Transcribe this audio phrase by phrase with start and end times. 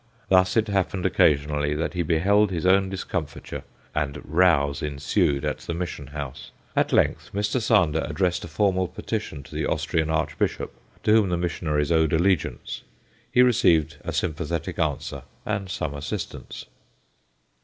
[0.29, 3.61] Thus it happened occasionally that he beheld his own discomfiture,
[3.93, 6.49] and rows ensued at the Mission house.
[6.75, 7.61] At length Mr.
[7.61, 12.81] Sander addressed a formal petition to the Austrian Archbishop, to whom the missionaries owed allegiance.
[13.31, 16.65] He received a sympathetic answer, and some assistance.